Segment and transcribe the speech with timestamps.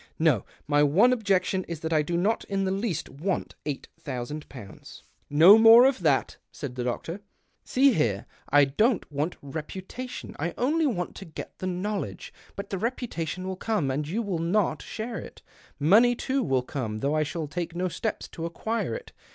[0.17, 4.49] No, my one objection is that I do not in the least want eight thousand
[4.49, 5.61] pounds." THE OCTAVE OF CLAUDIUS.
[5.61, 7.21] 137 ''No more of that," said the doctor.
[7.63, 8.25] "See here—
[8.59, 10.35] I don't want reputation.
[10.39, 12.33] I only want to get the knowledge.
[12.55, 15.43] But the reputation will come, and you will not share it.
[15.79, 19.11] Money boo will come, though I shall take no steps :o acquire it.